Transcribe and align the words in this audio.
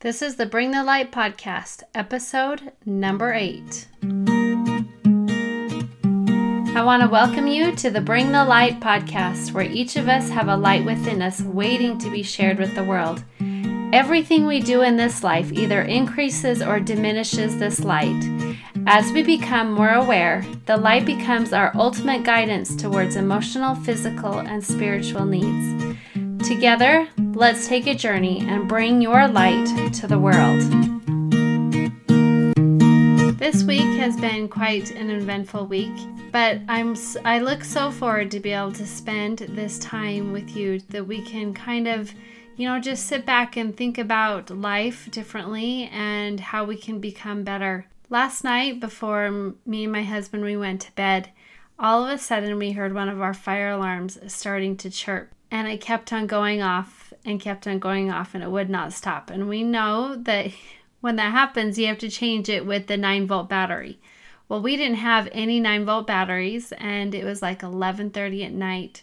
This 0.00 0.22
is 0.22 0.36
the 0.36 0.46
Bring 0.46 0.70
the 0.70 0.84
Light 0.84 1.10
podcast, 1.10 1.82
episode 1.92 2.70
number 2.86 3.32
eight. 3.34 3.88
I 6.76 6.84
want 6.84 7.02
to 7.02 7.08
welcome 7.08 7.48
you 7.48 7.74
to 7.74 7.90
the 7.90 8.00
Bring 8.00 8.30
the 8.30 8.44
Light 8.44 8.78
podcast, 8.78 9.50
where 9.52 9.64
each 9.64 9.96
of 9.96 10.08
us 10.08 10.28
have 10.28 10.46
a 10.46 10.56
light 10.56 10.84
within 10.84 11.20
us 11.20 11.40
waiting 11.40 11.98
to 11.98 12.08
be 12.12 12.22
shared 12.22 12.60
with 12.60 12.76
the 12.76 12.84
world. 12.84 13.24
Everything 13.92 14.46
we 14.46 14.60
do 14.60 14.82
in 14.82 14.96
this 14.96 15.24
life 15.24 15.50
either 15.52 15.82
increases 15.82 16.62
or 16.62 16.78
diminishes 16.78 17.58
this 17.58 17.80
light. 17.80 18.54
As 18.86 19.10
we 19.10 19.24
become 19.24 19.72
more 19.72 19.94
aware, 19.94 20.46
the 20.66 20.76
light 20.76 21.06
becomes 21.06 21.52
our 21.52 21.72
ultimate 21.74 22.22
guidance 22.22 22.76
towards 22.76 23.16
emotional, 23.16 23.74
physical, 23.74 24.38
and 24.38 24.64
spiritual 24.64 25.24
needs. 25.24 25.98
Together, 26.46 27.08
let's 27.38 27.68
take 27.68 27.86
a 27.86 27.94
journey 27.94 28.40
and 28.40 28.68
bring 28.68 29.00
your 29.00 29.28
light 29.28 29.94
to 29.94 30.08
the 30.08 30.18
world. 30.18 30.60
This 33.38 33.62
week 33.62 33.96
has 34.00 34.16
been 34.16 34.48
quite 34.48 34.90
an 34.90 35.08
eventful 35.08 35.66
week, 35.66 35.92
but 36.32 36.58
I'm 36.68 36.96
I 37.24 37.38
look 37.38 37.62
so 37.62 37.92
forward 37.92 38.32
to 38.32 38.40
be 38.40 38.50
able 38.50 38.72
to 38.72 38.84
spend 38.84 39.38
this 39.38 39.78
time 39.78 40.32
with 40.32 40.56
you 40.56 40.80
that 40.88 41.06
we 41.06 41.22
can 41.22 41.54
kind 41.54 41.86
of, 41.86 42.12
you 42.56 42.66
know, 42.66 42.80
just 42.80 43.06
sit 43.06 43.24
back 43.24 43.56
and 43.56 43.76
think 43.76 43.98
about 43.98 44.50
life 44.50 45.08
differently 45.12 45.88
and 45.92 46.40
how 46.40 46.64
we 46.64 46.76
can 46.76 46.98
become 46.98 47.44
better. 47.44 47.86
Last 48.10 48.42
night 48.42 48.80
before 48.80 49.54
me 49.64 49.84
and 49.84 49.92
my 49.92 50.02
husband 50.02 50.42
we 50.42 50.56
went 50.56 50.80
to 50.80 50.92
bed, 50.96 51.30
all 51.78 52.04
of 52.04 52.10
a 52.10 52.18
sudden 52.18 52.58
we 52.58 52.72
heard 52.72 52.94
one 52.94 53.08
of 53.08 53.22
our 53.22 53.32
fire 53.32 53.70
alarms 53.70 54.18
starting 54.26 54.76
to 54.78 54.90
chirp 54.90 55.30
and 55.52 55.68
it 55.68 55.80
kept 55.80 56.12
on 56.12 56.26
going 56.26 56.62
off 56.62 57.07
and 57.28 57.40
kept 57.40 57.66
on 57.66 57.78
going 57.78 58.10
off 58.10 58.34
and 58.34 58.42
it 58.42 58.50
would 58.50 58.70
not 58.70 58.92
stop. 58.92 59.28
And 59.28 59.48
we 59.48 59.62
know 59.62 60.16
that 60.16 60.50
when 61.00 61.16
that 61.16 61.30
happens 61.30 61.78
you 61.78 61.86
have 61.86 61.98
to 61.98 62.08
change 62.08 62.48
it 62.48 62.64
with 62.64 62.86
the 62.86 62.96
9 62.96 63.26
volt 63.26 63.50
battery. 63.50 64.00
Well 64.48 64.62
we 64.62 64.76
didn't 64.76 64.96
have 64.96 65.28
any 65.32 65.60
9 65.60 65.84
volt 65.84 66.06
batteries 66.06 66.72
and 66.72 67.14
it 67.14 67.24
was 67.24 67.42
like 67.42 67.60
11:30 67.60 68.46
at 68.46 68.52
night 68.52 69.02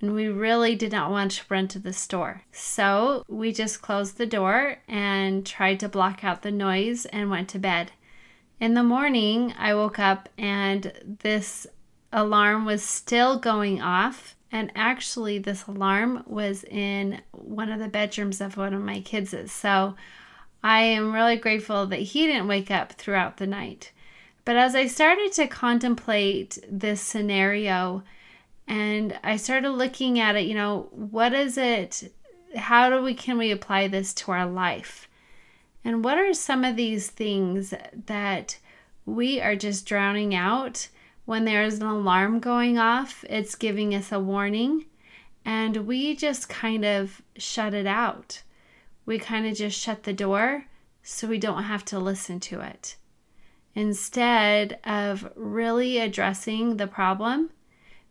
and 0.00 0.14
we 0.14 0.28
really 0.28 0.74
did 0.74 0.92
not 0.92 1.10
want 1.10 1.32
to 1.32 1.44
run 1.50 1.68
to 1.68 1.78
the 1.78 1.92
store. 1.92 2.42
So 2.50 3.22
we 3.28 3.52
just 3.52 3.82
closed 3.82 4.16
the 4.16 4.26
door 4.26 4.78
and 4.88 5.44
tried 5.44 5.78
to 5.80 5.88
block 5.90 6.24
out 6.24 6.40
the 6.40 6.50
noise 6.50 7.04
and 7.06 7.30
went 7.30 7.50
to 7.50 7.58
bed. 7.58 7.92
In 8.58 8.72
the 8.72 8.82
morning 8.82 9.52
i 9.58 9.74
woke 9.74 9.98
up 9.98 10.30
and 10.38 11.18
this 11.22 11.66
alarm 12.12 12.64
was 12.64 12.82
still 12.82 13.38
going 13.38 13.82
off 13.82 14.36
and 14.52 14.70
actually, 14.76 15.38
this 15.38 15.66
alarm 15.66 16.24
was 16.26 16.62
in 16.64 17.22
one 17.32 17.72
of 17.72 17.80
the 17.80 17.88
bedrooms 17.88 18.38
of 18.42 18.58
one 18.58 18.74
of 18.74 18.82
my 18.82 19.00
kids'. 19.00 19.50
So 19.50 19.94
I 20.62 20.82
am 20.82 21.14
really 21.14 21.36
grateful 21.36 21.86
that 21.86 22.00
he 22.00 22.26
didn't 22.26 22.48
wake 22.48 22.70
up 22.70 22.92
throughout 22.92 23.38
the 23.38 23.46
night. 23.46 23.92
But 24.44 24.56
as 24.56 24.74
I 24.74 24.88
started 24.88 25.32
to 25.32 25.46
contemplate 25.46 26.58
this 26.70 27.00
scenario 27.00 28.02
and 28.68 29.18
I 29.24 29.36
started 29.36 29.70
looking 29.70 30.20
at 30.20 30.36
it, 30.36 30.44
you 30.44 30.54
know, 30.54 30.88
what 30.90 31.32
is 31.32 31.56
it? 31.56 32.12
How 32.54 32.90
do 32.90 33.02
we 33.02 33.14
can 33.14 33.38
we 33.38 33.50
apply 33.50 33.88
this 33.88 34.12
to 34.14 34.32
our 34.32 34.46
life? 34.46 35.08
And 35.82 36.04
what 36.04 36.18
are 36.18 36.34
some 36.34 36.62
of 36.62 36.76
these 36.76 37.08
things 37.08 37.72
that 38.06 38.58
we 39.06 39.40
are 39.40 39.56
just 39.56 39.86
drowning 39.86 40.34
out 40.34 40.88
when 41.24 41.44
there's 41.44 41.78
an 41.78 41.86
alarm 41.86 42.40
going 42.40 42.78
off, 42.78 43.24
it's 43.28 43.54
giving 43.54 43.94
us 43.94 44.10
a 44.10 44.18
warning, 44.18 44.86
and 45.44 45.86
we 45.86 46.16
just 46.16 46.48
kind 46.48 46.84
of 46.84 47.22
shut 47.36 47.74
it 47.74 47.86
out. 47.86 48.42
We 49.06 49.18
kind 49.18 49.46
of 49.46 49.56
just 49.56 49.78
shut 49.78 50.02
the 50.04 50.12
door 50.12 50.66
so 51.02 51.26
we 51.26 51.38
don't 51.38 51.64
have 51.64 51.84
to 51.86 51.98
listen 51.98 52.40
to 52.40 52.60
it. 52.60 52.96
Instead 53.74 54.78
of 54.84 55.32
really 55.34 55.98
addressing 55.98 56.76
the 56.76 56.86
problem, 56.86 57.50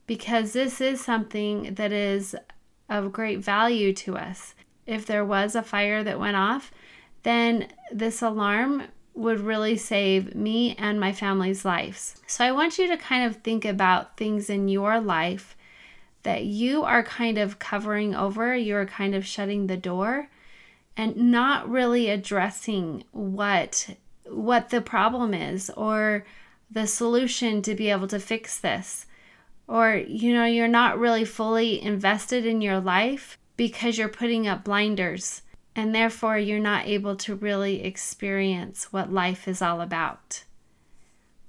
because 0.08 0.54
this 0.54 0.82
is 0.82 1.00
something 1.00 1.76
that 1.76 1.92
is 1.92 2.36
of 2.90 3.14
great 3.14 3.40
value 3.40 3.94
to 3.94 4.18
us. 4.18 4.54
If 4.86 5.06
there 5.06 5.24
was 5.24 5.56
a 5.56 5.64
fire 5.64 6.04
that 6.04 6.20
went 6.20 6.36
off, 6.36 6.72
then 7.24 7.68
this 7.92 8.22
alarm 8.22 8.84
would 9.14 9.40
really 9.40 9.78
save 9.78 10.36
me 10.36 10.76
and 10.78 11.00
my 11.00 11.12
family's 11.12 11.66
lives. 11.66 12.16
So 12.28 12.46
I 12.46 12.52
want 12.52 12.78
you 12.78 12.88
to 12.88 12.98
kind 12.98 13.26
of 13.26 13.38
think 13.38 13.66
about 13.66 14.18
things 14.18 14.50
in 14.50 14.68
your 14.68 15.00
life 15.00 15.56
that 16.24 16.44
you 16.44 16.84
are 16.84 17.04
kind 17.04 17.38
of 17.38 17.60
covering 17.60 18.16
over, 18.16 18.56
you're 18.56 18.86
kind 18.86 19.16
of 19.16 19.26
shutting 19.26 19.68
the 19.68 19.78
door 19.78 20.30
and 20.96 21.16
not 21.16 21.70
really 21.70 22.10
addressing 22.10 23.04
what 23.12 23.90
what 24.26 24.70
the 24.70 24.82
problem 24.82 25.34
is 25.34 25.70
or 25.72 26.26
the 26.70 26.88
solution 26.88 27.62
to 27.62 27.76
be 27.76 27.90
able 27.90 28.08
to 28.08 28.20
fix 28.20 28.60
this. 28.60 29.06
Or 29.68 29.96
you 29.96 30.34
know, 30.34 30.46
you're 30.46 30.68
not 30.68 31.00
really 31.00 31.26
fully 31.26 31.82
invested 31.82 32.46
in 32.46 32.62
your 32.62 32.80
life 32.80 33.38
because 33.58 33.98
you're 33.98 34.10
putting 34.10 34.48
up 34.48 34.64
blinders 34.64 35.42
and 35.76 35.96
therefore 35.96 36.38
you're 36.38 36.60
not 36.60 36.88
able 36.88 37.16
to 37.16 37.36
really 37.36 37.84
experience 37.84 38.92
what 38.92 39.12
life 39.12 39.48
is 39.48 39.62
all 39.62 39.82
about. 39.82 40.44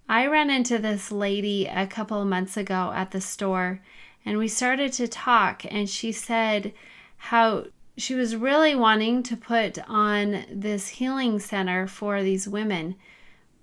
I 0.08 0.26
ran 0.26 0.50
into 0.50 0.78
this 0.78 1.10
lady 1.10 1.66
a 1.66 1.86
couple 1.86 2.24
months 2.24 2.56
ago 2.56 2.92
at 2.94 3.12
the 3.12 3.20
store, 3.20 3.80
and 4.24 4.38
we 4.38 4.48
started 4.48 4.92
to 4.94 5.08
talk, 5.08 5.64
and 5.70 5.88
she 5.88 6.12
said 6.12 6.72
how 7.16 7.66
she 7.96 8.14
was 8.14 8.36
really 8.36 8.74
wanting 8.74 9.22
to 9.22 9.36
put 9.36 9.78
on 9.88 10.44
this 10.50 10.88
healing 10.88 11.38
center 11.38 11.86
for 11.86 12.22
these 12.22 12.48
women, 12.48 12.96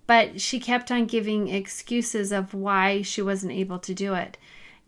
but 0.08 0.42
she 0.42 0.60
kept 0.60 0.92
on 0.92 1.06
giving 1.06 1.48
excuses 1.48 2.32
of 2.32 2.54
why 2.54 3.02
she 3.02 3.22
wasn't 3.22 3.52
able 3.52 3.80
to 3.80 3.94
do 3.94 4.14
it. 4.14 4.38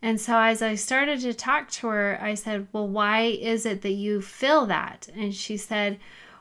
And 0.02 0.20
so 0.20 0.36
as 0.36 0.60
I 0.60 0.74
started 0.74 1.20
to 1.20 1.32
talk 1.32 1.70
to 1.70 1.86
her, 1.86 2.18
I 2.20 2.34
said, 2.34 2.66
Well, 2.72 2.88
why 2.88 3.20
is 3.22 3.64
it 3.64 3.82
that 3.82 3.92
you 3.92 4.20
feel 4.20 4.66
that? 4.66 5.08
And 5.14 5.32
she 5.32 5.56
said, 5.56 5.98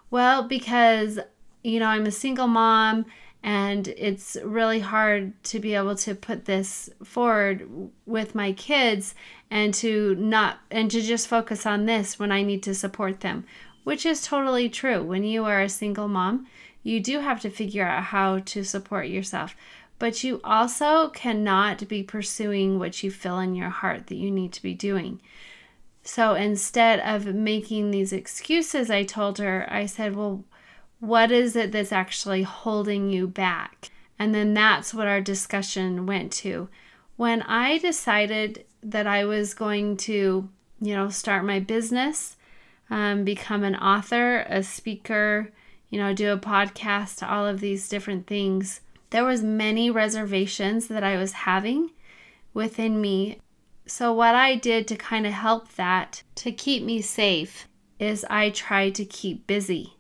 Well, 0.10 0.44
because, 0.44 1.20
you 1.64 1.80
know, 1.80 1.86
I'm 1.86 2.08
a 2.08 2.12
single 2.12 2.48
mom 2.48 3.06
and 3.44 3.88
it's 3.90 4.36
really 4.44 4.80
hard 4.80 5.34
to 5.44 5.60
be 5.60 5.76
able 5.76 5.96
to 5.96 6.16
put 6.16 6.46
this 6.46 6.90
forward 7.04 7.68
with 8.06 8.36
my 8.36 8.52
kids 8.52 9.16
and 9.50 9.74
to 9.76 10.16
not 10.16 10.60
and 10.72 10.90
to 10.92 11.02
just 11.02 11.28
focus 11.28 11.66
on 11.66 11.86
this 11.86 12.18
when 12.18 12.32
I 12.32 12.44
need 12.44 12.64
to 12.64 12.76
support 12.76 13.20
them, 13.20 13.46
which 13.84 14.06
is 14.06 14.26
totally 14.26 14.70
true. 14.70 15.04
When 15.04 15.24
you 15.24 15.46
are 15.46 15.62
a 15.62 15.70
single 15.70 16.08
mom, 16.08 16.48
you 16.84 17.00
do 17.00 17.20
have 17.20 17.42
to 17.42 17.50
figure 17.50 17.86
out 17.86 18.06
how 18.06 18.40
to 18.40 18.64
support 18.64 19.08
yourself 19.08 19.56
but 20.02 20.24
you 20.24 20.42
also 20.44 21.10
cannot 21.10 21.88
be 21.88 22.02
pursuing 22.02 22.80
what 22.80 23.04
you 23.04 23.12
feel 23.12 23.38
in 23.38 23.54
your 23.54 23.70
heart 23.70 24.08
that 24.08 24.16
you 24.16 24.32
need 24.32 24.52
to 24.52 24.62
be 24.64 24.74
doing. 24.74 25.22
So 26.02 26.34
instead 26.34 27.00
of 27.02 27.36
making 27.36 27.92
these 27.92 28.12
excuses, 28.12 28.90
I 28.90 29.04
told 29.04 29.38
her, 29.38 29.68
I 29.70 29.86
said, 29.86 30.16
Well, 30.16 30.44
what 31.00 31.32
is 31.32 31.56
it 31.56 31.72
that's 31.72 31.92
actually 31.92 32.42
holding 32.42 33.12
you 33.12 33.28
back? 33.28 33.92
And 34.18 34.34
then 34.34 34.56
that's 34.56 34.92
what 34.92 35.06
our 35.06 35.22
discussion 35.22 36.08
went 36.08 36.32
to. 36.32 36.68
When 37.16 37.44
I 37.44 37.78
decided 37.78 38.66
that 38.82 39.06
I 39.06 39.26
was 39.26 39.54
going 39.54 39.98
to, 39.98 40.50
you 40.82 40.96
know, 40.96 41.10
start 41.10 41.46
my 41.46 41.60
business, 41.60 42.38
um, 42.90 43.24
become 43.24 43.64
an 43.64 43.76
author, 43.76 44.48
a 44.50 44.64
speaker, 44.64 45.52
you 45.92 46.00
know, 46.00 46.12
do 46.12 46.34
a 46.34 46.40
podcast, 46.40 47.22
all 47.22 47.46
of 47.46 47.60
these 47.60 47.88
different 47.88 48.26
things, 48.26 48.82
there 49.12 49.26
was 49.26 49.44
many 49.44 49.92
reservations 49.92 50.88
that 50.88 51.04
I 51.04 51.18
was 51.18 51.34
having 51.34 51.92
within 52.54 53.00
me. 53.00 53.40
So 53.86 54.14
what 54.14 54.36
I 54.36 54.56
did 54.56 54.88
to 54.88 54.96
kind 54.96 55.28
of 55.28 55.34
help 55.34 55.74
that 55.76 56.24
to 56.36 56.52
keep 56.52 56.84
me 56.84 57.02
safe 57.02 57.68
is 58.00 58.26
I 58.30 58.50
tried 58.50 58.96
to 58.96 59.06
keep 59.06 59.46
busy. 59.48 59.94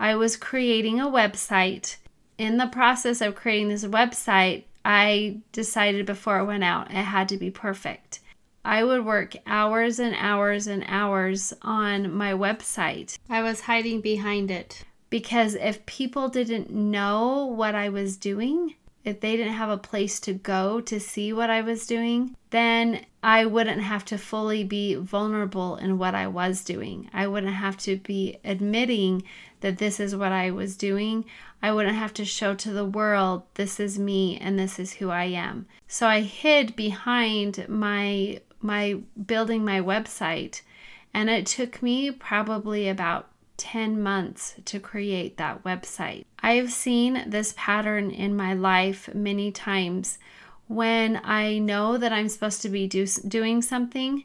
I 0.00 0.14
was 0.14 0.36
creating 0.36 1.00
a 1.00 1.06
website. 1.06 1.96
In 2.38 2.56
the 2.56 2.66
process 2.66 3.20
of 3.20 3.34
creating 3.34 3.68
this 3.68 3.84
website, 3.84 4.64
I 4.84 5.40
decided 5.52 6.06
before 6.06 6.38
it 6.38 6.46
went 6.46 6.64
out 6.64 6.90
it 6.90 6.94
had 6.94 7.28
to 7.30 7.36
be 7.36 7.50
perfect. 7.50 8.20
I 8.64 8.82
would 8.82 9.04
work 9.04 9.34
hours 9.46 9.98
and 9.98 10.14
hours 10.16 10.66
and 10.66 10.84
hours 10.86 11.52
on 11.62 12.12
my 12.14 12.32
website. 12.32 13.18
I 13.28 13.42
was 13.42 13.62
hiding 13.62 14.00
behind 14.00 14.50
it 14.50 14.84
because 15.14 15.54
if 15.54 15.86
people 15.86 16.28
didn't 16.28 16.70
know 16.70 17.46
what 17.46 17.76
I 17.76 17.88
was 17.88 18.16
doing, 18.16 18.74
if 19.04 19.20
they 19.20 19.36
didn't 19.36 19.52
have 19.52 19.70
a 19.70 19.76
place 19.76 20.18
to 20.18 20.32
go 20.32 20.80
to 20.80 20.98
see 20.98 21.32
what 21.32 21.50
I 21.50 21.60
was 21.60 21.86
doing, 21.86 22.34
then 22.50 23.06
I 23.22 23.46
wouldn't 23.46 23.82
have 23.82 24.04
to 24.06 24.18
fully 24.18 24.64
be 24.64 24.96
vulnerable 24.96 25.76
in 25.76 25.98
what 25.98 26.16
I 26.16 26.26
was 26.26 26.64
doing. 26.64 27.08
I 27.12 27.28
wouldn't 27.28 27.54
have 27.54 27.76
to 27.86 27.96
be 27.98 28.38
admitting 28.42 29.22
that 29.60 29.78
this 29.78 30.00
is 30.00 30.16
what 30.16 30.32
I 30.32 30.50
was 30.50 30.76
doing. 30.76 31.26
I 31.62 31.70
wouldn't 31.70 31.94
have 31.94 32.14
to 32.14 32.24
show 32.24 32.56
to 32.56 32.72
the 32.72 32.84
world 32.84 33.44
this 33.54 33.78
is 33.78 34.00
me 34.00 34.36
and 34.38 34.58
this 34.58 34.80
is 34.80 34.94
who 34.94 35.10
I 35.10 35.26
am. 35.26 35.66
So 35.86 36.08
I 36.08 36.22
hid 36.22 36.74
behind 36.74 37.68
my 37.68 38.40
my 38.60 38.98
building 39.24 39.64
my 39.64 39.80
website 39.80 40.62
and 41.12 41.30
it 41.30 41.46
took 41.46 41.80
me 41.80 42.10
probably 42.10 42.88
about 42.88 43.28
10 43.56 44.02
months 44.02 44.54
to 44.64 44.80
create 44.80 45.36
that 45.36 45.62
website. 45.64 46.24
I 46.40 46.54
have 46.54 46.72
seen 46.72 47.24
this 47.26 47.54
pattern 47.56 48.10
in 48.10 48.36
my 48.36 48.54
life 48.54 49.12
many 49.14 49.52
times 49.52 50.18
when 50.66 51.20
I 51.22 51.58
know 51.58 51.96
that 51.98 52.12
I'm 52.12 52.28
supposed 52.28 52.62
to 52.62 52.68
be 52.68 52.86
do, 52.86 53.06
doing 53.06 53.62
something, 53.62 54.24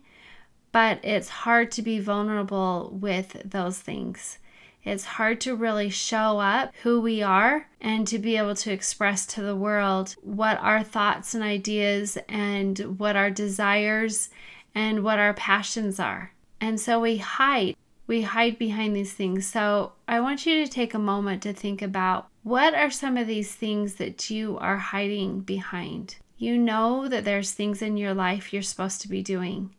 but 0.71 0.99
it's 1.03 1.29
hard 1.29 1.71
to 1.71 1.81
be 1.81 1.99
vulnerable 1.99 2.97
with 2.99 3.41
those 3.43 3.79
things. 3.79 4.37
It's 4.83 5.03
hard 5.03 5.41
to 5.41 5.55
really 5.55 5.89
show 5.89 6.39
up 6.39 6.73
who 6.83 7.01
we 7.01 7.21
are 7.21 7.67
and 7.81 8.07
to 8.07 8.17
be 8.17 8.37
able 8.37 8.55
to 8.55 8.71
express 8.71 9.25
to 9.27 9.41
the 9.41 9.55
world 9.55 10.15
what 10.21 10.57
our 10.59 10.83
thoughts 10.83 11.35
and 11.35 11.43
ideas 11.43 12.17
and 12.29 12.97
what 12.97 13.15
our 13.15 13.29
desires 13.29 14.29
and 14.73 15.03
what 15.03 15.19
our 15.19 15.33
passions 15.33 15.99
are. 15.99 16.31
And 16.61 16.79
so 16.79 16.99
we 16.99 17.17
hide. 17.17 17.75
We 18.09 18.23
hide 18.23 18.57
behind 18.57 18.95
these 18.95 19.13
things. 19.13 19.45
So 19.45 19.91
I 20.07 20.19
want 20.19 20.47
you 20.47 20.65
to 20.65 20.71
take 20.71 20.95
a 20.95 20.99
moment 20.99 21.43
to 21.43 21.53
think 21.53 21.83
about 21.83 22.27
what 22.41 22.73
are 22.73 22.89
some 22.89 23.17
of 23.17 23.27
these 23.27 23.53
things 23.53 23.95
that 23.95 24.31
you 24.31 24.57
are 24.57 24.77
hiding 24.77 25.41
behind? 25.41 26.15
You 26.35 26.57
know 26.57 27.07
that 27.07 27.23
there's 27.23 27.51
things 27.51 27.83
in 27.83 27.97
your 27.97 28.15
life 28.15 28.51
you're 28.51 28.63
supposed 28.63 29.01
to 29.01 29.09
be 29.09 29.21
doing, 29.21 29.75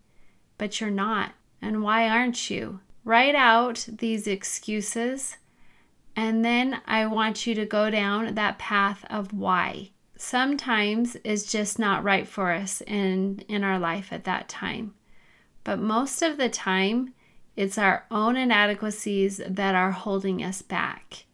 but 0.59 0.81
you're 0.81 0.93
not. 0.93 1.33
And 1.61 1.83
why 1.83 2.09
aren't 2.09 2.49
you? 2.49 2.79
Write 3.03 3.35
out 3.35 3.85
these 3.99 4.29
excuses, 4.29 5.37
and 6.15 6.45
then 6.45 6.81
I 6.87 7.07
want 7.07 7.49
you 7.49 7.57
to 7.57 7.67
go 7.67 7.91
down 7.91 8.37
that 8.37 8.61
path 8.61 9.05
of 9.11 9.33
why. 9.33 9.91
Sometimes 10.17 11.17
it's 11.25 11.51
just 11.51 11.81
not 11.81 12.05
right 12.05 12.29
for 12.29 12.53
us 12.53 12.81
in, 12.83 13.43
in 13.49 13.65
our 13.65 13.81
life 13.81 14.13
at 14.13 14.23
that 14.23 14.49
time. 14.49 14.95
But 15.65 15.81
most 15.81 16.23
of 16.23 16.37
the 16.37 16.49
time, 16.49 17.13
it's 17.61 17.77
our 17.77 18.07
own 18.11 18.39
inadequacies 18.39 19.39
that 19.47 19.75
are 19.75 19.91
holding 19.91 20.43
us 20.43 20.63
back. 20.63 21.27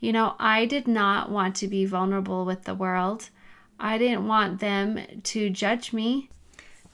You 0.00 0.12
know, 0.12 0.34
I 0.40 0.66
did 0.66 0.88
not 0.88 1.30
want 1.30 1.54
to 1.56 1.68
be 1.68 1.86
vulnerable 1.86 2.44
with 2.44 2.64
the 2.64 2.74
world. 2.74 3.30
I 3.78 3.96
didn't 3.96 4.26
want 4.26 4.58
them 4.58 4.98
to 5.22 5.50
judge 5.50 5.92
me. 5.92 6.28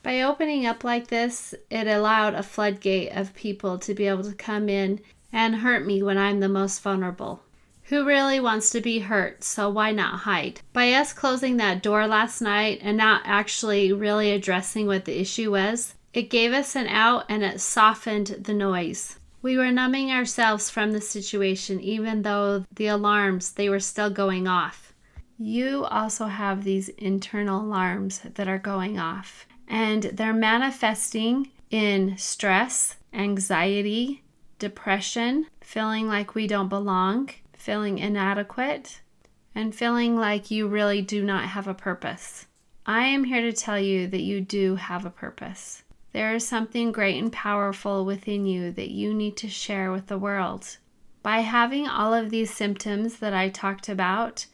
By 0.03 0.21
opening 0.21 0.67
up 0.67 0.85
like 0.85 1.07
this, 1.07 1.55
it 1.71 1.87
allowed 1.87 2.35
a 2.35 2.43
floodgate 2.43 3.17
of 3.17 3.35
people 3.35 3.79
to 3.79 3.95
be 3.95 4.07
able 4.07 4.25
to 4.25 4.35
come 4.35 4.69
in 4.69 5.01
and 5.33 5.55
hurt 5.57 5.87
me 5.87 6.03
when 6.03 6.19
I'm 6.19 6.41
the 6.41 6.49
most 6.49 6.83
vulnerable. 6.83 7.43
Who 7.85 8.05
really 8.05 8.41
wants 8.41 8.69
to 8.73 8.83
be 8.83 8.99
hurt? 8.99 9.43
So 9.43 9.71
why 9.71 9.93
not 9.93 10.21
hide? 10.21 10.61
By 10.75 10.93
us 10.93 11.15
closing 11.15 11.57
that 11.57 11.83
door 11.83 12.07
last 12.07 12.43
night 12.43 12.81
and 12.83 12.99
not 12.99 13.23
actually 13.25 13.91
really 13.91 14.33
addressing 14.33 14.87
what 14.87 15.07
the 15.07 15.19
issue 15.19 15.51
was, 15.51 15.95
it 16.13 16.31
gave 16.31 16.53
us 16.53 16.75
an 16.75 16.87
out 16.89 17.25
and 17.29 17.45
it 17.45 17.61
softened 17.61 18.29
the 18.41 18.55
noise. 18.55 19.19
We 19.43 19.57
were 19.57 19.71
numbing 19.71 20.11
ourselves 20.11 20.69
from 20.69 20.93
the 20.93 21.01
situation 21.01 21.81
even 21.81 22.23
though 22.23 22.65
the 22.75 22.89
alarms 22.89 23.53
they 23.53 23.69
were 23.69 23.81
still 23.81 24.11
going 24.11 24.47
off. 24.47 24.93
You 25.39 25.85
also 25.85 26.27
have 26.27 26.65
these 26.65 26.89
internal 26.91 27.63
alarms 27.63 28.21
that 28.35 28.49
are 28.49 28.59
going 28.59 28.99
off 28.99 29.47
and 29.69 30.03
they're 30.03 30.35
manifesting 30.35 31.51
in 31.71 32.19
stress, 32.19 32.97
anxiety, 33.15 34.23
depression, 34.59 35.47
feeling 35.61 36.09
like 36.09 36.35
we 36.35 36.47
don't 36.47 36.69
belong, 36.69 37.31
feeling 37.57 37.99
inadequate, 37.99 39.01
and 39.55 39.75
feeling 39.75 40.17
like 40.17 40.51
you 40.51 40.67
really 40.67 41.01
do 41.01 41.23
not 41.25 41.45
have 41.45 41.69
a 41.69 41.75
purpose. 41.75 42.47
I 42.85 43.07
am 43.07 43.25
here 43.25 43.43
to 43.43 43.53
tell 43.53 43.79
you 43.79 44.09
that 44.09 44.23
you 44.23 44.41
do 44.41 44.75
have 44.75 45.07
a 45.07 45.11
purpose. 45.11 45.85
There 46.13 46.35
is 46.35 46.47
something 46.47 46.93
great 46.93 47.23
and 47.23 47.33
powerful 47.33 48.05
within 48.05 48.47
you 48.47 48.73
that 48.73 48.91
you 48.91 49.15
need 49.15 49.37
to 49.39 49.49
share 49.49 49.93
with 49.93 50.09
the 50.09 50.19
world. 50.19 50.79
By 51.23 51.41
having 51.41 51.87
all 51.87 52.15
of 52.15 52.31
these 52.31 52.53
symptoms 52.53 53.19
that 53.19 53.35
I 53.35 53.49
talked 53.49 53.89
about, 53.89 54.47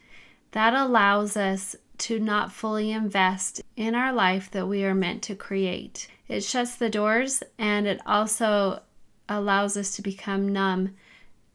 that 0.50 0.74
allows 0.74 1.36
us 1.36 1.76
to 1.98 2.18
not 2.18 2.52
fully 2.52 2.90
invest 2.90 3.62
in 3.76 3.94
our 3.94 4.12
life 4.12 4.50
that 4.50 4.66
we 4.66 4.84
are 4.84 4.94
meant 4.94 5.22
to 5.22 5.34
create. 5.34 6.08
It 6.28 6.44
shuts 6.44 6.74
the 6.74 6.90
doors 6.90 7.42
and 7.58 7.86
it 7.86 8.00
also 8.04 8.82
allows 9.28 9.76
us 9.76 9.92
to 9.96 10.02
become 10.02 10.52
numb 10.52 10.94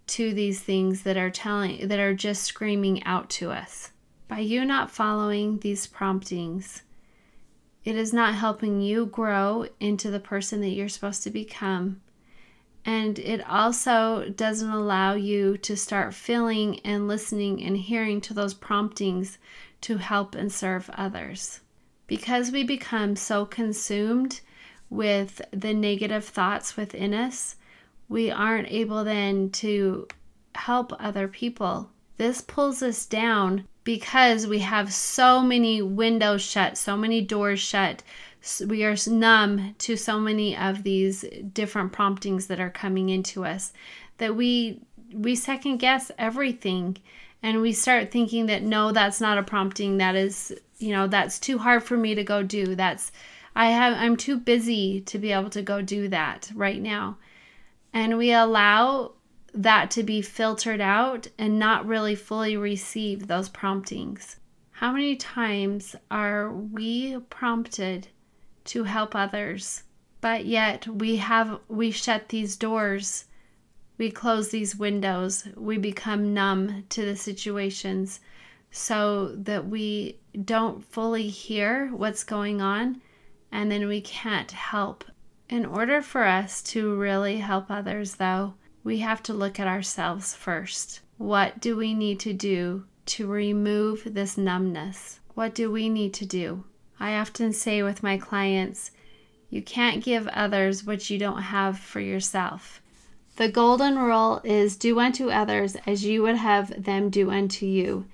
to 0.07 0.33
these 0.33 0.59
things 0.59 1.03
that 1.03 1.17
are 1.17 1.29
telling 1.29 1.87
that 1.87 1.99
are 1.99 2.13
just 2.13 2.43
screaming 2.43 3.03
out 3.03 3.29
to 3.29 3.51
us. 3.51 3.91
By 4.27 4.39
you 4.39 4.65
not 4.65 4.89
following 4.89 5.59
these 5.59 5.87
promptings, 5.87 6.81
it 7.83 7.95
is 7.95 8.13
not 8.13 8.35
helping 8.35 8.81
you 8.81 9.07
grow 9.07 9.65
into 9.79 10.11
the 10.11 10.19
person 10.19 10.61
that 10.61 10.69
you're 10.69 10.89
supposed 10.89 11.23
to 11.23 11.29
become. 11.29 12.01
And 12.85 13.19
it 13.19 13.47
also 13.47 14.29
doesn't 14.29 14.69
allow 14.69 15.13
you 15.13 15.57
to 15.59 15.77
start 15.77 16.13
feeling 16.13 16.79
and 16.79 17.07
listening 17.07 17.61
and 17.63 17.77
hearing 17.77 18.21
to 18.21 18.33
those 18.33 18.53
promptings 18.53 19.37
to 19.81 19.97
help 19.97 20.35
and 20.35 20.51
serve 20.51 20.89
others. 20.93 21.61
Because 22.07 22.51
we 22.51 22.63
become 22.63 23.15
so 23.15 23.45
consumed 23.45 24.41
with 24.89 25.41
the 25.51 25.73
negative 25.73 26.25
thoughts 26.25 26.75
within 26.75 27.13
us, 27.13 27.55
we 28.09 28.29
aren't 28.29 28.71
able 28.71 29.03
then 29.03 29.49
to 29.51 30.07
help 30.53 30.91
other 30.99 31.27
people. 31.27 31.89
This 32.21 32.39
pulls 32.39 32.83
us 32.83 33.07
down 33.07 33.67
because 33.83 34.45
we 34.45 34.59
have 34.59 34.93
so 34.93 35.41
many 35.41 35.81
windows 35.81 36.43
shut, 36.43 36.77
so 36.77 36.95
many 36.95 37.19
doors 37.19 37.59
shut. 37.59 38.03
We 38.63 38.83
are 38.83 38.95
numb 39.07 39.73
to 39.79 39.95
so 39.95 40.19
many 40.19 40.55
of 40.55 40.83
these 40.83 41.25
different 41.51 41.93
promptings 41.93 42.45
that 42.45 42.59
are 42.59 42.69
coming 42.69 43.09
into 43.09 43.43
us 43.43 43.73
that 44.19 44.35
we 44.35 44.81
we 45.11 45.35
second 45.35 45.77
guess 45.77 46.11
everything 46.19 46.99
and 47.41 47.59
we 47.59 47.73
start 47.73 48.11
thinking 48.11 48.45
that 48.45 48.61
no 48.61 48.91
that's 48.91 49.19
not 49.19 49.39
a 49.39 49.43
prompting. 49.43 49.97
That 49.97 50.15
is 50.15 50.53
you 50.77 50.91
know 50.91 51.07
that's 51.07 51.39
too 51.39 51.57
hard 51.57 51.81
for 51.81 51.97
me 51.97 52.13
to 52.13 52.23
go 52.23 52.43
do. 52.43 52.75
That's 52.75 53.11
i 53.55 53.71
have 53.71 53.95
i'm 53.97 54.15
too 54.15 54.37
busy 54.37 55.01
to 55.01 55.17
be 55.17 55.31
able 55.31 55.49
to 55.49 55.63
go 55.63 55.81
do 55.81 56.07
that 56.09 56.51
right 56.53 56.83
now. 56.83 57.17
And 57.91 58.19
we 58.19 58.31
allow 58.31 59.13
that 59.53 59.91
to 59.91 60.03
be 60.03 60.21
filtered 60.21 60.81
out 60.81 61.27
and 61.37 61.59
not 61.59 61.85
really 61.85 62.15
fully 62.15 62.55
receive 62.55 63.27
those 63.27 63.49
promptings 63.49 64.37
how 64.71 64.91
many 64.91 65.15
times 65.15 65.95
are 66.09 66.51
we 66.51 67.17
prompted 67.29 68.07
to 68.63 68.83
help 68.83 69.15
others 69.15 69.83
but 70.21 70.45
yet 70.45 70.87
we 70.87 71.17
have 71.17 71.59
we 71.67 71.91
shut 71.91 72.29
these 72.29 72.55
doors 72.55 73.25
we 74.01 74.09
close 74.09 74.49
these 74.49 74.75
windows, 74.75 75.47
we 75.55 75.77
become 75.77 76.33
numb 76.33 76.85
to 76.89 77.05
the 77.05 77.15
situations 77.15 78.19
so 78.71 79.35
that 79.35 79.67
we 79.67 80.17
don't 80.43 80.83
fully 80.83 81.27
hear 81.27 81.89
what's 81.89 82.23
going 82.23 82.61
on 82.61 82.99
and 83.51 83.71
then 83.71 83.87
we 83.87 84.01
can't 84.01 84.49
help. 84.49 85.03
In 85.49 85.67
order 85.67 86.01
for 86.01 86.23
us 86.23 86.63
to 86.63 86.95
really 86.95 87.37
help 87.37 87.69
others, 87.69 88.15
though, 88.15 88.55
we 88.83 88.97
have 88.99 89.21
to 89.23 89.33
look 89.33 89.59
at 89.59 89.67
ourselves 89.67 90.33
first. 90.33 91.01
What 91.17 91.59
do 91.59 91.77
we 91.77 91.93
need 91.93 92.19
to 92.21 92.33
do 92.33 92.85
to 93.07 93.27
remove 93.27 94.03
this 94.05 94.37
numbness? 94.37 95.19
What 95.35 95.53
do 95.53 95.71
we 95.71 95.89
need 95.89 96.13
to 96.15 96.25
do? 96.25 96.63
I 96.99 97.15
often 97.15 97.53
say 97.53 97.83
with 97.83 98.03
my 98.03 98.17
clients, 98.17 98.91
you 99.49 99.61
can't 99.61 100.03
give 100.03 100.27
others 100.29 100.85
what 100.85 101.09
you 101.09 101.17
don't 101.17 101.41
have 101.41 101.79
for 101.79 101.99
yourself. 101.99 102.81
The 103.37 103.49
golden 103.49 103.97
rule 103.97 104.41
is 104.43 104.75
do 104.75 104.99
unto 104.99 105.29
others 105.29 105.75
as 105.85 106.05
you 106.05 106.21
would 106.23 106.35
have 106.35 106.83
them 106.83 107.09
do 107.09 107.31
unto 107.31 107.65
you. 107.65 108.05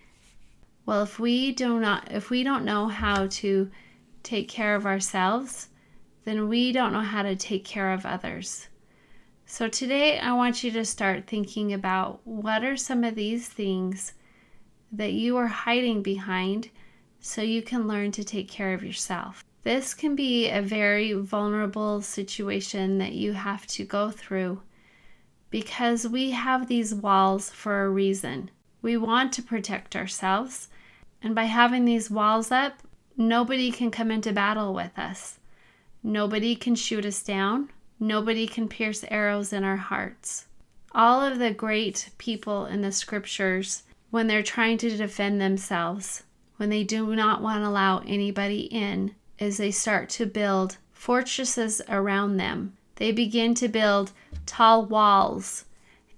Well, 0.85 1.03
if 1.03 1.19
we 1.19 1.51
do 1.51 1.79
not 1.79 2.11
if 2.11 2.29
we 2.29 2.43
don't 2.43 2.63
know 2.63 2.87
how 2.87 3.27
to 3.27 3.69
take 4.23 4.47
care 4.47 4.75
of 4.75 4.85
ourselves, 4.85 5.69
then 6.23 6.47
we 6.47 6.71
don't 6.71 6.93
know 6.93 7.01
how 7.01 7.23
to 7.23 7.35
take 7.35 7.65
care 7.65 7.91
of 7.91 8.05
others. 8.05 8.67
So 9.49 9.69
today 9.69 10.19
I 10.19 10.33
want 10.33 10.61
you 10.61 10.71
to 10.71 10.83
start 10.83 11.25
thinking 11.25 11.71
about 11.71 12.19
what 12.25 12.65
are 12.65 12.75
some 12.75 13.05
of 13.05 13.15
these 13.15 13.47
things 13.47 14.13
that 14.91 15.13
you 15.13 15.37
are 15.37 15.47
hiding 15.47 16.03
behind 16.03 16.69
so 17.21 17.41
you 17.41 17.61
can 17.61 17.87
learn 17.87 18.11
to 18.11 18.25
take 18.25 18.49
care 18.49 18.73
of 18.73 18.83
yourself. 18.83 19.45
This 19.63 19.93
can 19.93 20.17
be 20.17 20.49
a 20.49 20.61
very 20.61 21.13
vulnerable 21.13 22.01
situation 22.01 22.97
that 22.97 23.13
you 23.13 23.31
have 23.31 23.65
to 23.67 23.85
go 23.85 24.11
through 24.11 24.61
because 25.49 26.05
we 26.05 26.31
have 26.31 26.67
these 26.67 26.93
walls 26.93 27.49
for 27.49 27.85
a 27.85 27.89
reason. 27.89 28.51
We 28.81 28.97
want 28.97 29.31
to 29.33 29.41
protect 29.41 29.95
ourselves, 29.95 30.67
and 31.23 31.33
by 31.33 31.45
having 31.45 31.85
these 31.85 32.11
walls 32.11 32.51
up, 32.51 32.83
nobody 33.15 33.71
can 33.71 33.91
come 33.91 34.11
into 34.11 34.33
battle 34.33 34.73
with 34.73 34.99
us. 34.99 35.39
Nobody 36.03 36.53
can 36.53 36.75
shoot 36.75 37.05
us 37.05 37.23
down. 37.23 37.69
Nobody 37.99 38.47
can 38.47 38.67
pierce 38.67 39.03
arrows 39.09 39.53
in 39.53 39.63
our 39.63 39.77
hearts. 39.77 40.45
All 40.93 41.21
of 41.21 41.39
the 41.39 41.51
great 41.51 42.09
people 42.17 42.65
in 42.65 42.81
the 42.81 42.91
scriptures, 42.91 43.83
when 44.09 44.27
they're 44.27 44.43
trying 44.43 44.77
to 44.79 44.95
defend 44.95 45.39
themselves, 45.39 46.23
when 46.57 46.69
they 46.69 46.83
do 46.83 47.15
not 47.15 47.41
want 47.41 47.63
to 47.63 47.67
allow 47.67 47.99
anybody 47.99 48.61
in, 48.61 49.15
is 49.37 49.57
they 49.57 49.71
start 49.71 50.09
to 50.09 50.25
build 50.25 50.77
fortresses 50.91 51.81
around 51.89 52.37
them 52.37 52.77
they 52.97 53.11
begin 53.11 53.53
to 53.55 53.67
build 53.67 54.11
tall 54.45 54.85
walls 54.85 55.65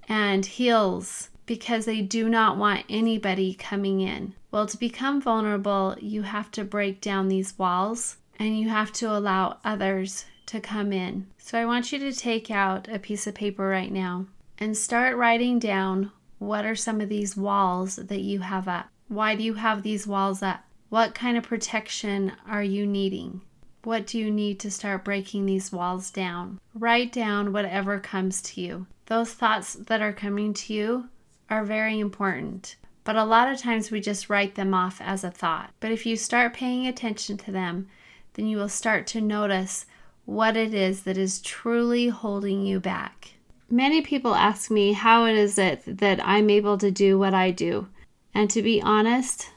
and 0.08 0.46
hills 0.46 1.30
because 1.46 1.86
they 1.86 2.02
do 2.02 2.30
not 2.30 2.58
want 2.58 2.86
anybody 2.90 3.54
coming 3.54 4.02
in. 4.02 4.34
Well, 4.52 4.66
to 4.66 4.78
become 4.78 5.22
vulnerable, 5.22 5.96
you 6.00 6.24
have 6.24 6.52
to 6.52 6.64
break 6.64 7.02
down 7.02 7.28
these 7.28 7.58
walls 7.58 8.18
and 8.38 8.58
you 8.58 8.70
have 8.70 8.92
to 8.94 9.12
allow 9.12 9.60
others 9.64 10.26
to 10.50 10.60
come 10.60 10.92
in. 10.92 11.28
So 11.38 11.60
I 11.60 11.66
want 11.66 11.92
you 11.92 12.00
to 12.00 12.14
take 12.14 12.50
out 12.50 12.88
a 12.88 13.00
piece 13.00 13.28
of 13.28 13.36
paper 13.36 13.68
right 13.68 13.92
now 13.92 14.26
and 14.58 14.76
start 14.76 15.16
writing 15.16 15.60
down 15.60 16.12
what 16.40 16.66
are 16.66 16.76
some 16.76 17.02
of 17.02 17.10
these 17.10 17.38
walls 17.38 17.98
that 17.98 18.22
you 18.22 18.40
have 18.40 18.68
up. 18.68 18.88
Why 19.08 19.36
do 19.36 19.44
you 19.44 19.56
have 19.56 19.84
these 19.84 20.08
walls 20.08 20.42
up? 20.42 20.62
What 20.90 21.14
kind 21.14 21.38
of 21.38 21.44
protection 21.44 22.34
are 22.48 22.64
you 22.64 22.88
needing? 22.88 23.42
What 23.84 24.08
do 24.08 24.18
you 24.18 24.32
need 24.32 24.60
to 24.62 24.72
start 24.72 25.06
breaking 25.06 25.46
these 25.46 25.72
walls 25.72 26.10
down? 26.10 26.60
Write 26.74 27.12
down 27.12 27.54
whatever 27.54 28.00
comes 28.00 28.42
to 28.42 28.62
you. 28.62 28.88
Those 29.06 29.34
thoughts 29.34 29.74
that 29.74 30.02
are 30.02 30.14
coming 30.14 30.54
to 30.56 30.74
you 30.74 31.10
are 31.50 31.64
very 31.64 32.00
important. 32.00 32.76
But 33.04 33.16
a 33.16 33.24
lot 33.24 33.52
of 33.52 33.60
times 33.60 33.92
we 33.92 34.02
just 34.02 34.30
write 34.30 34.56
them 34.56 34.74
off 34.74 35.00
as 35.00 35.24
a 35.24 35.32
thought. 35.32 35.72
But 35.80 35.92
if 35.92 36.06
you 36.06 36.16
start 36.16 36.54
paying 36.54 36.88
attention 36.88 37.38
to 37.38 37.52
them, 37.52 37.88
then 38.34 38.48
you 38.48 38.58
will 38.58 38.70
start 38.70 39.08
to 39.08 39.22
notice 39.22 39.86
what 40.30 40.56
it 40.56 40.76
is 40.76 41.04
that 41.04 41.18
is 41.18 41.42
truly 41.42 42.08
holding 42.08 42.64
you 42.64 42.80
back. 42.80 43.34
Many 43.68 44.02
people 44.02 44.36
ask 44.36 44.70
me 44.70 44.94
how 44.94 45.26
it 45.26 45.36
is 45.36 45.58
it 45.58 45.82
that 45.86 46.24
I'm 46.24 46.52
able 46.52 46.78
to 46.78 46.92
do 46.92 47.18
what 47.18 47.34
I 47.34 47.50
do. 47.50 47.88
And 48.34 48.48
to 48.52 48.62
be 48.62 48.80
honest, 48.80 49.50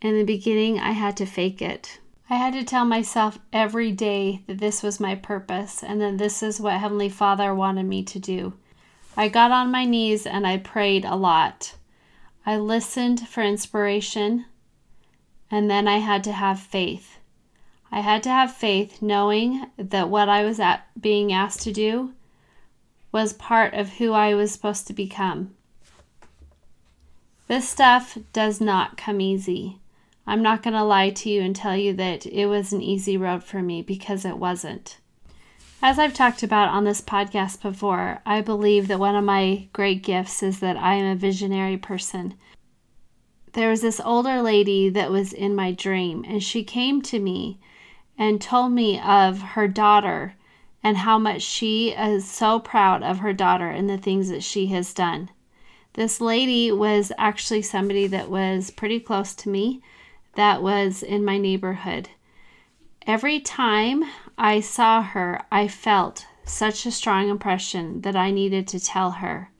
in 0.00 0.16
the 0.16 0.24
beginning, 0.24 0.78
I 0.78 0.92
had 0.92 1.16
to 1.16 1.26
fake 1.26 1.60
it. 1.60 1.98
I 2.28 2.36
had 2.36 2.52
to 2.52 2.62
tell 2.62 2.84
myself 2.84 3.40
every 3.52 3.90
day 3.90 4.44
that 4.46 4.58
this 4.58 4.84
was 4.84 5.00
my 5.00 5.16
purpose 5.16 5.82
and 5.82 6.00
that 6.00 6.18
this 6.18 6.40
is 6.40 6.60
what 6.60 6.78
Heavenly 6.78 7.08
Father 7.08 7.52
wanted 7.52 7.86
me 7.86 8.04
to 8.04 8.20
do. 8.20 8.52
I 9.16 9.28
got 9.28 9.50
on 9.50 9.72
my 9.72 9.84
knees 9.84 10.24
and 10.24 10.46
I 10.46 10.58
prayed 10.58 11.04
a 11.04 11.16
lot. 11.16 11.74
I 12.46 12.56
listened 12.56 13.28
for 13.28 13.42
inspiration, 13.42 14.46
and 15.50 15.68
then 15.68 15.88
I 15.88 15.98
had 15.98 16.22
to 16.24 16.32
have 16.32 16.60
faith. 16.60 17.18
I 17.92 18.00
had 18.00 18.22
to 18.22 18.28
have 18.28 18.54
faith 18.54 19.02
knowing 19.02 19.66
that 19.76 20.08
what 20.08 20.28
I 20.28 20.44
was 20.44 20.60
at 20.60 20.86
being 21.00 21.32
asked 21.32 21.62
to 21.62 21.72
do 21.72 22.12
was 23.12 23.32
part 23.32 23.74
of 23.74 23.94
who 23.94 24.12
I 24.12 24.34
was 24.34 24.52
supposed 24.52 24.86
to 24.86 24.92
become. 24.92 25.54
This 27.48 27.68
stuff 27.68 28.16
does 28.32 28.60
not 28.60 28.96
come 28.96 29.20
easy. 29.20 29.80
I'm 30.24 30.42
not 30.42 30.62
going 30.62 30.74
to 30.74 30.84
lie 30.84 31.10
to 31.10 31.28
you 31.28 31.42
and 31.42 31.56
tell 31.56 31.76
you 31.76 31.92
that 31.94 32.26
it 32.26 32.46
was 32.46 32.72
an 32.72 32.80
easy 32.80 33.16
road 33.16 33.42
for 33.42 33.60
me 33.60 33.82
because 33.82 34.24
it 34.24 34.38
wasn't. 34.38 34.98
As 35.82 35.98
I've 35.98 36.14
talked 36.14 36.44
about 36.44 36.68
on 36.68 36.84
this 36.84 37.00
podcast 37.00 37.62
before, 37.62 38.20
I 38.24 38.40
believe 38.40 38.86
that 38.86 39.00
one 39.00 39.16
of 39.16 39.24
my 39.24 39.66
great 39.72 40.04
gifts 40.04 40.42
is 40.42 40.60
that 40.60 40.76
I 40.76 40.94
am 40.94 41.06
a 41.06 41.16
visionary 41.16 41.76
person. 41.76 42.34
There 43.54 43.70
was 43.70 43.80
this 43.80 43.98
older 43.98 44.42
lady 44.42 44.90
that 44.90 45.10
was 45.10 45.32
in 45.32 45.56
my 45.56 45.72
dream, 45.72 46.24
and 46.28 46.40
she 46.40 46.62
came 46.62 47.02
to 47.02 47.18
me 47.18 47.58
and 48.20 48.38
told 48.38 48.70
me 48.70 49.00
of 49.00 49.40
her 49.40 49.66
daughter 49.66 50.34
and 50.84 50.98
how 50.98 51.18
much 51.18 51.40
she 51.40 51.88
is 51.88 52.30
so 52.30 52.60
proud 52.60 53.02
of 53.02 53.20
her 53.20 53.32
daughter 53.32 53.68
and 53.68 53.88
the 53.88 53.96
things 53.96 54.28
that 54.28 54.42
she 54.42 54.66
has 54.66 54.92
done. 54.92 55.30
This 55.94 56.20
lady 56.20 56.70
was 56.70 57.10
actually 57.16 57.62
somebody 57.62 58.06
that 58.08 58.30
was 58.30 58.70
pretty 58.70 59.00
close 59.00 59.34
to 59.36 59.48
me 59.48 59.82
that 60.34 60.62
was 60.62 61.02
in 61.02 61.24
my 61.24 61.38
neighborhood. 61.38 62.10
Every 63.06 63.40
time 63.40 64.04
I 64.36 64.60
saw 64.60 65.02
her, 65.02 65.40
I 65.50 65.66
felt 65.66 66.26
such 66.44 66.84
a 66.84 66.92
strong 66.92 67.30
impression 67.30 68.02
that 68.02 68.16
I 68.16 68.30
needed 68.30 68.68
to 68.68 68.80
tell 68.80 69.12
her. 69.12 69.50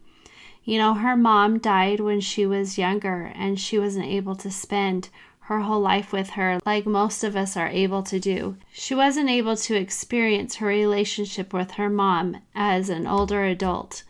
You 0.64 0.76
know, 0.76 0.93
her 0.93 1.17
mom 1.17 1.59
died 1.59 2.00
when 2.00 2.21
she 2.21 2.45
was 2.45 2.76
younger, 2.76 3.33
and 3.35 3.59
she 3.59 3.79
wasn't 3.79 4.05
able 4.05 4.37
to 4.37 4.50
spend 4.50 5.09
her 5.50 5.62
whole 5.62 5.80
life 5.80 6.12
with 6.12 6.30
her 6.30 6.61
like 6.64 6.87
most 6.87 7.25
of 7.25 7.35
us 7.35 7.57
are 7.57 7.66
able 7.66 8.04
to 8.04 8.21
do. 8.21 8.57
She 8.73 8.95
wasn't 8.95 9.28
able 9.28 9.57
to 9.57 9.75
experience 9.75 10.54
her 10.54 10.66
relationship 10.69 11.52
with 11.52 11.73
her 11.73 11.90
mom 11.90 12.37
as 12.54 12.88
an 12.88 13.04
older 13.04 13.42
adult. 13.42 14.04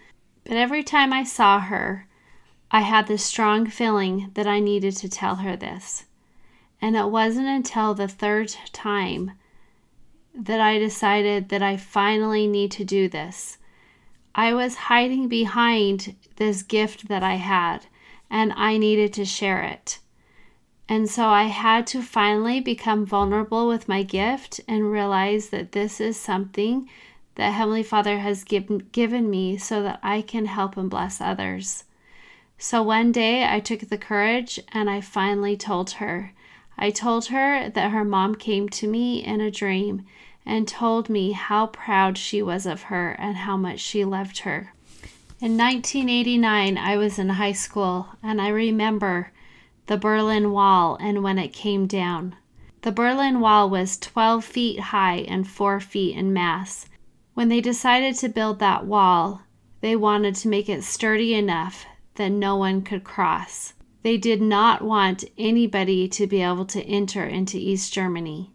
But 0.44 0.58
every 0.58 0.82
time 0.82 1.14
I 1.14 1.24
saw 1.24 1.58
her, 1.58 2.06
I 2.70 2.82
had 2.82 3.06
this 3.06 3.24
strong 3.24 3.66
feeling 3.66 4.30
that 4.34 4.46
I 4.46 4.60
needed 4.60 4.94
to 4.98 5.08
tell 5.08 5.36
her 5.36 5.56
this. 5.56 6.04
And 6.78 6.94
it 6.94 7.08
wasn't 7.08 7.48
until 7.48 7.94
the 7.94 8.06
third 8.06 8.54
time 8.74 9.32
that 10.34 10.60
I 10.60 10.78
decided 10.78 11.48
that 11.48 11.62
I 11.62 11.78
finally 11.78 12.46
need 12.46 12.70
to 12.72 12.84
do 12.84 13.08
this. 13.08 13.56
I 14.34 14.52
was 14.52 14.74
hiding 14.92 15.26
behind 15.26 16.16
this 16.36 16.62
gift 16.62 17.08
that 17.08 17.22
I 17.22 17.36
had, 17.36 17.86
and 18.28 18.52
I 18.56 18.76
needed 18.76 19.14
to 19.14 19.24
share 19.24 19.62
it. 19.62 20.00
And 20.90 21.08
so 21.08 21.28
I 21.28 21.44
had 21.44 21.86
to 21.88 22.02
finally 22.02 22.58
become 22.58 23.06
vulnerable 23.06 23.68
with 23.68 23.88
my 23.88 24.02
gift 24.02 24.60
and 24.66 24.90
realize 24.90 25.50
that 25.50 25.70
this 25.70 26.00
is 26.00 26.16
something 26.16 26.90
that 27.36 27.52
Heavenly 27.52 27.84
Father 27.84 28.18
has 28.18 28.42
given, 28.42 28.88
given 28.90 29.30
me 29.30 29.56
so 29.56 29.84
that 29.84 30.00
I 30.02 30.20
can 30.20 30.46
help 30.46 30.76
and 30.76 30.90
bless 30.90 31.20
others. 31.20 31.84
So 32.58 32.82
one 32.82 33.12
day 33.12 33.46
I 33.46 33.60
took 33.60 33.88
the 33.88 33.96
courage 33.96 34.58
and 34.72 34.90
I 34.90 35.00
finally 35.00 35.56
told 35.56 35.92
her. 35.92 36.32
I 36.76 36.90
told 36.90 37.26
her 37.26 37.70
that 37.70 37.92
her 37.92 38.04
mom 38.04 38.34
came 38.34 38.68
to 38.70 38.88
me 38.88 39.24
in 39.24 39.40
a 39.40 39.48
dream 39.48 40.04
and 40.44 40.66
told 40.66 41.08
me 41.08 41.30
how 41.30 41.68
proud 41.68 42.18
she 42.18 42.42
was 42.42 42.66
of 42.66 42.82
her 42.82 43.12
and 43.12 43.36
how 43.36 43.56
much 43.56 43.78
she 43.78 44.04
loved 44.04 44.40
her. 44.40 44.72
In 45.40 45.56
1989, 45.56 46.76
I 46.76 46.96
was 46.96 47.16
in 47.16 47.28
high 47.28 47.52
school 47.52 48.08
and 48.24 48.40
I 48.40 48.48
remember 48.48 49.30
the 49.90 49.98
Berlin 49.98 50.52
Wall 50.52 50.96
and 51.00 51.20
when 51.20 51.36
it 51.36 51.52
came 51.52 51.88
down. 51.88 52.36
The 52.82 52.92
Berlin 52.92 53.40
Wall 53.40 53.68
was 53.68 53.98
12 53.98 54.44
feet 54.44 54.78
high 54.78 55.24
and 55.26 55.48
4 55.48 55.80
feet 55.80 56.16
in 56.16 56.32
mass. 56.32 56.86
When 57.34 57.48
they 57.48 57.60
decided 57.60 58.14
to 58.18 58.28
build 58.28 58.60
that 58.60 58.86
wall, 58.86 59.42
they 59.80 59.96
wanted 59.96 60.36
to 60.36 60.48
make 60.48 60.68
it 60.68 60.84
sturdy 60.84 61.34
enough 61.34 61.86
that 62.14 62.30
no 62.30 62.54
one 62.56 62.82
could 62.82 63.02
cross. 63.02 63.74
They 64.04 64.16
did 64.16 64.40
not 64.40 64.80
want 64.80 65.24
anybody 65.36 66.06
to 66.06 66.28
be 66.28 66.40
able 66.40 66.66
to 66.66 66.84
enter 66.84 67.24
into 67.24 67.58
East 67.58 67.92
Germany. 67.92 68.52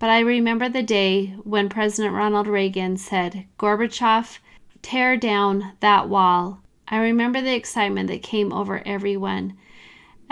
But 0.00 0.10
I 0.10 0.18
remember 0.18 0.68
the 0.68 0.82
day 0.82 1.36
when 1.44 1.68
President 1.68 2.12
Ronald 2.12 2.48
Reagan 2.48 2.96
said, 2.96 3.46
Gorbachev, 3.56 4.40
tear 4.82 5.16
down 5.16 5.74
that 5.78 6.08
wall. 6.08 6.60
I 6.88 6.96
remember 6.96 7.40
the 7.40 7.54
excitement 7.54 8.08
that 8.08 8.24
came 8.24 8.52
over 8.52 8.82
everyone 8.84 9.56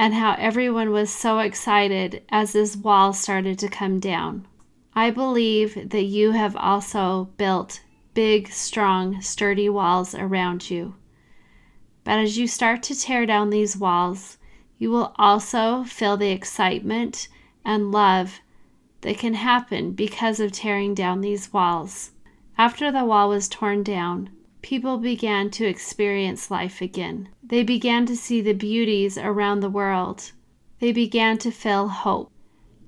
and 0.01 0.15
how 0.15 0.35
everyone 0.39 0.91
was 0.93 1.13
so 1.13 1.41
excited 1.41 2.23
as 2.31 2.55
this 2.55 2.75
wall 2.75 3.13
started 3.13 3.59
to 3.59 3.69
come 3.69 4.01
down. 4.01 4.47
I 4.95 5.11
believe 5.11 5.91
that 5.91 6.05
you 6.05 6.31
have 6.31 6.57
also 6.57 7.29
built 7.37 7.83
big, 8.15 8.49
strong, 8.49 9.21
sturdy 9.21 9.69
walls 9.69 10.15
around 10.15 10.71
you. 10.71 10.95
But 12.03 12.19
as 12.19 12.39
you 12.39 12.47
start 12.47 12.83
to 12.85 12.99
tear 12.99 13.27
down 13.27 13.51
these 13.51 13.77
walls, 13.77 14.39
you 14.79 14.91
will 14.91 15.15
also 15.19 15.85
feel 15.85 16.17
the 16.17 16.31
excitement 16.31 17.29
and 17.63 17.93
love 17.93 18.41
that 19.03 19.19
can 19.19 19.35
happen 19.35 19.93
because 19.93 20.41
of 20.41 20.51
tearing 20.51 20.95
down 20.95 21.21
these 21.21 21.53
walls. 21.53 22.13
After 22.57 22.91
the 22.91 23.05
wall 23.05 23.29
was 23.29 23.51
torn 23.51 23.83
down, 23.83 24.31
people 24.63 24.97
began 24.97 25.51
to 25.51 25.67
experience 25.67 26.51
life 26.51 26.81
again. 26.81 27.29
They 27.51 27.65
began 27.65 28.07
to 28.07 28.17
see 28.17 28.41
the 28.41 28.53
beauties 28.53 29.19
around 29.19 29.59
the 29.59 29.69
world. 29.69 30.31
They 30.79 30.93
began 30.93 31.37
to 31.39 31.51
feel 31.51 31.89
hope. 31.89 32.31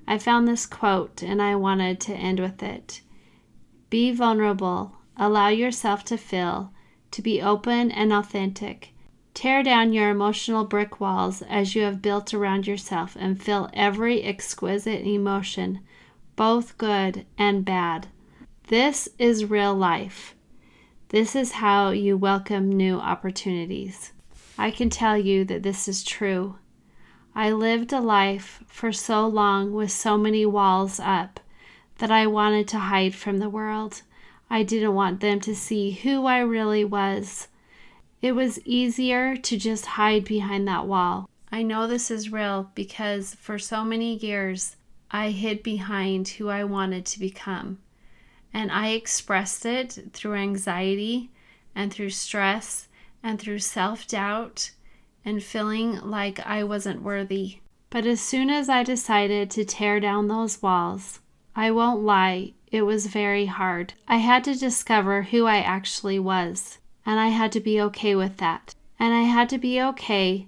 I 0.06 0.18
found 0.18 0.46
this 0.46 0.66
quote 0.66 1.20
and 1.20 1.42
I 1.42 1.56
wanted 1.56 1.98
to 2.02 2.14
end 2.14 2.38
with 2.38 2.62
it 2.62 3.00
Be 3.90 4.12
vulnerable, 4.12 4.98
allow 5.16 5.48
yourself 5.48 6.04
to 6.04 6.16
feel, 6.16 6.70
to 7.10 7.20
be 7.20 7.42
open 7.42 7.90
and 7.90 8.12
authentic. 8.12 8.92
Tear 9.34 9.64
down 9.64 9.92
your 9.92 10.10
emotional 10.10 10.64
brick 10.64 11.00
walls 11.00 11.42
as 11.42 11.74
you 11.74 11.82
have 11.82 12.00
built 12.00 12.32
around 12.32 12.68
yourself 12.68 13.16
and 13.18 13.42
feel 13.42 13.68
every 13.74 14.22
exquisite 14.22 15.04
emotion, 15.04 15.80
both 16.36 16.78
good 16.78 17.26
and 17.36 17.64
bad. 17.64 18.06
This 18.68 19.08
is 19.18 19.44
real 19.44 19.74
life. 19.74 20.36
This 21.08 21.34
is 21.34 21.50
how 21.50 21.90
you 21.90 22.16
welcome 22.16 22.68
new 22.68 23.00
opportunities. 23.00 24.12
I 24.58 24.70
can 24.70 24.90
tell 24.90 25.16
you 25.16 25.44
that 25.46 25.62
this 25.62 25.88
is 25.88 26.04
true. 26.04 26.56
I 27.34 27.50
lived 27.50 27.92
a 27.92 28.00
life 28.00 28.62
for 28.66 28.92
so 28.92 29.26
long 29.26 29.72
with 29.72 29.90
so 29.90 30.18
many 30.18 30.44
walls 30.44 31.00
up 31.00 31.40
that 31.98 32.10
I 32.10 32.26
wanted 32.26 32.68
to 32.68 32.78
hide 32.78 33.14
from 33.14 33.38
the 33.38 33.48
world. 33.48 34.02
I 34.50 34.62
didn't 34.62 34.94
want 34.94 35.20
them 35.20 35.40
to 35.40 35.54
see 35.54 35.92
who 35.92 36.26
I 36.26 36.40
really 36.40 36.84
was. 36.84 37.48
It 38.20 38.32
was 38.32 38.60
easier 38.66 39.36
to 39.36 39.56
just 39.56 39.86
hide 39.86 40.24
behind 40.24 40.68
that 40.68 40.86
wall. 40.86 41.28
I 41.50 41.62
know 41.62 41.86
this 41.86 42.10
is 42.10 42.32
real 42.32 42.70
because 42.74 43.34
for 43.34 43.58
so 43.58 43.84
many 43.84 44.16
years 44.16 44.76
I 45.10 45.30
hid 45.30 45.62
behind 45.62 46.28
who 46.28 46.48
I 46.50 46.64
wanted 46.64 47.06
to 47.06 47.18
become. 47.18 47.78
And 48.52 48.70
I 48.70 48.88
expressed 48.90 49.64
it 49.64 49.98
through 50.12 50.34
anxiety 50.34 51.30
and 51.74 51.92
through 51.92 52.10
stress 52.10 52.88
and 53.22 53.38
through 53.38 53.58
self 53.60 54.06
doubt 54.06 54.72
and 55.24 55.42
feeling 55.42 56.00
like 56.00 56.40
I 56.46 56.64
wasn't 56.64 57.02
worthy. 57.02 57.58
But 57.90 58.06
as 58.06 58.20
soon 58.20 58.50
as 58.50 58.68
I 58.68 58.82
decided 58.82 59.50
to 59.50 59.64
tear 59.64 60.00
down 60.00 60.28
those 60.28 60.62
walls, 60.62 61.20
I 61.54 61.70
won't 61.70 62.02
lie, 62.02 62.54
it 62.68 62.82
was 62.82 63.06
very 63.06 63.46
hard. 63.46 63.92
I 64.08 64.16
had 64.16 64.44
to 64.44 64.54
discover 64.54 65.24
who 65.24 65.44
I 65.44 65.58
actually 65.58 66.18
was, 66.18 66.78
and 67.04 67.20
I 67.20 67.28
had 67.28 67.52
to 67.52 67.60
be 67.60 67.80
okay 67.82 68.14
with 68.14 68.38
that. 68.38 68.74
And 68.98 69.12
I 69.12 69.22
had 69.22 69.48
to 69.50 69.58
be 69.58 69.80
okay 69.82 70.46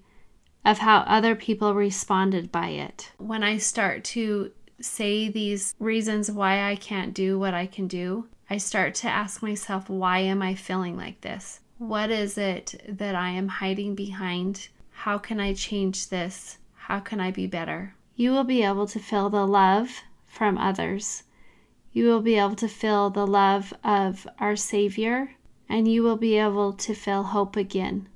of 0.64 0.78
how 0.78 1.00
other 1.00 1.34
people 1.34 1.74
responded 1.74 2.50
by 2.50 2.68
it. 2.68 3.12
When 3.18 3.42
I 3.42 3.58
start 3.58 4.04
to 4.04 4.50
say 4.80 5.28
these 5.28 5.74
reasons 5.78 6.30
why 6.30 6.70
I 6.70 6.76
can't 6.76 7.12
do 7.12 7.38
what 7.38 7.52
I 7.52 7.66
can 7.66 7.86
do, 7.86 8.28
I 8.48 8.56
start 8.56 8.94
to 8.96 9.08
ask 9.08 9.42
myself, 9.42 9.88
why 9.90 10.20
am 10.20 10.40
I 10.40 10.54
feeling 10.54 10.96
like 10.96 11.20
this? 11.20 11.60
What 11.86 12.10
is 12.10 12.38
it 12.38 12.82
that 12.88 13.14
I 13.14 13.28
am 13.28 13.46
hiding 13.46 13.94
behind? 13.94 14.68
How 14.90 15.18
can 15.18 15.38
I 15.38 15.52
change 15.52 16.08
this? 16.08 16.56
How 16.74 16.98
can 16.98 17.20
I 17.20 17.30
be 17.30 17.46
better? 17.46 17.94
You 18.16 18.30
will 18.30 18.44
be 18.44 18.62
able 18.62 18.86
to 18.86 18.98
feel 18.98 19.28
the 19.28 19.46
love 19.46 19.90
from 20.26 20.56
others. 20.56 21.24
You 21.92 22.06
will 22.06 22.22
be 22.22 22.36
able 22.36 22.56
to 22.56 22.68
feel 22.68 23.10
the 23.10 23.26
love 23.26 23.74
of 23.84 24.26
our 24.38 24.56
Savior, 24.56 25.32
and 25.68 25.86
you 25.86 26.02
will 26.02 26.16
be 26.16 26.38
able 26.38 26.72
to 26.72 26.94
feel 26.94 27.22
hope 27.22 27.54
again. 27.54 28.08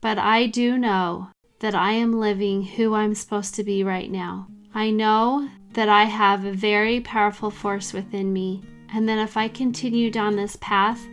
But 0.00 0.18
I 0.18 0.46
do 0.46 0.76
know 0.76 1.28
that 1.60 1.76
I 1.76 1.92
am 1.92 2.18
living 2.18 2.64
who 2.64 2.92
I'm 2.94 3.14
supposed 3.14 3.54
to 3.54 3.62
be 3.62 3.84
right 3.84 4.10
now. 4.10 4.48
I 4.74 4.90
know 4.90 5.48
that 5.74 5.88
I 5.88 6.06
have 6.06 6.44
a 6.44 6.52
very 6.52 7.00
powerful 7.00 7.52
force 7.52 7.92
within 7.92 8.32
me, 8.32 8.64
and 8.92 9.08
that 9.08 9.18
if 9.18 9.36
I 9.36 9.46
continue 9.46 10.10
down 10.10 10.34
this 10.34 10.56
path, 10.56 11.06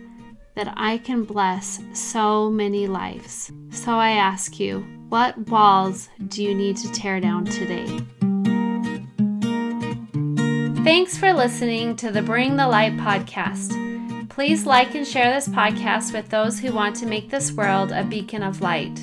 that 0.54 0.72
I 0.76 0.98
can 0.98 1.24
bless 1.24 1.80
so 1.92 2.50
many 2.50 2.86
lives. 2.86 3.52
So 3.70 3.92
I 3.92 4.10
ask 4.12 4.58
you, 4.58 4.80
what 5.08 5.36
walls 5.48 6.08
do 6.28 6.42
you 6.42 6.54
need 6.54 6.76
to 6.78 6.92
tear 6.92 7.20
down 7.20 7.44
today? 7.44 7.86
Thanks 10.82 11.16
for 11.16 11.32
listening 11.32 11.96
to 11.96 12.10
the 12.10 12.22
Bring 12.22 12.56
the 12.56 12.66
Light 12.66 12.96
podcast. 12.96 14.28
Please 14.28 14.64
like 14.64 14.94
and 14.94 15.06
share 15.06 15.34
this 15.34 15.48
podcast 15.48 16.12
with 16.12 16.28
those 16.30 16.58
who 16.58 16.72
want 16.72 16.96
to 16.96 17.06
make 17.06 17.28
this 17.28 17.52
world 17.52 17.92
a 17.92 18.04
beacon 18.04 18.42
of 18.42 18.60
light. 18.60 18.98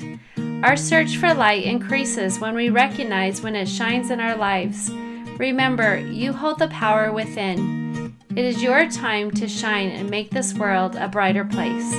Our 0.64 0.76
search 0.76 1.18
for 1.18 1.32
light 1.34 1.64
increases 1.64 2.40
when 2.40 2.56
we 2.56 2.68
recognize 2.68 3.42
when 3.42 3.54
it 3.54 3.68
shines 3.68 4.10
in 4.10 4.18
our 4.18 4.36
lives. 4.36 4.90
Remember, 5.38 5.98
you 5.98 6.32
hold 6.32 6.58
the 6.58 6.68
power 6.68 7.12
within. 7.12 7.77
It 8.38 8.44
is 8.44 8.62
your 8.62 8.88
time 8.88 9.32
to 9.32 9.48
shine 9.48 9.90
and 9.90 10.08
make 10.08 10.30
this 10.30 10.54
world 10.54 10.94
a 10.94 11.08
brighter 11.08 11.44
place. 11.44 11.92